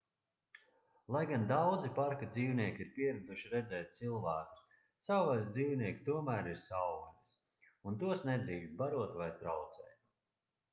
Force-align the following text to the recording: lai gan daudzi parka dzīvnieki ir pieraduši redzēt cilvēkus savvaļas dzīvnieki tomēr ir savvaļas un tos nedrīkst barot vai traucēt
lai 1.15 1.19
gan 1.31 1.43
daudzi 1.51 1.91
parka 1.99 2.29
dzīvnieki 2.37 2.83
ir 2.85 2.89
pieraduši 2.95 3.51
redzēt 3.53 3.93
cilvēkus 3.99 4.65
savvaļas 5.11 5.53
dzīvnieki 5.59 6.03
tomēr 6.09 6.51
ir 6.55 6.59
savvaļas 6.65 7.71
un 7.91 8.03
tos 8.07 8.29
nedrīkst 8.33 8.77
barot 8.85 9.17
vai 9.23 9.31
traucēt 9.47 9.99